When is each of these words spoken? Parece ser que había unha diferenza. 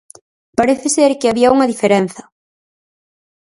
Parece 0.59 0.87
ser 0.97 1.11
que 1.19 1.29
había 1.29 1.53
unha 1.55 1.69
diferenza. 1.73 2.23